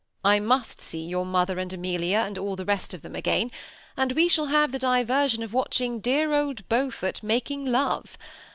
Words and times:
"I 0.33 0.39
must 0.39 0.81
see 0.81 1.05
your 1.05 1.27
mother 1.27 1.59
and 1.59 1.71
Amelia 1.71 2.17
and 2.25 2.35
all 2.39 2.55
the 2.55 2.65
rQst 2.65 2.95
of 2.95 3.03
them 3.03 3.13
again, 3.15 3.51
and 3.95 4.13
we 4.13 4.27
shall 4.27 4.47
have 4.47 4.71
the 4.71 4.79
diversion 4.79 5.43
of 5.43 5.53
watching 5.53 5.99
dear 5.99 6.33
old 6.33 6.67
Beaufort 6.67 7.21
making 7.21 7.67
love. 7.67 8.17